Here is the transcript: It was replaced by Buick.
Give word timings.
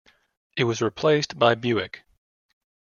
It 0.57 0.63
was 0.63 0.81
replaced 0.81 1.37
by 1.37 1.53
Buick. 1.53 2.01